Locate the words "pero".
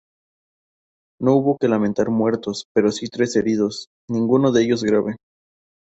2.73-2.91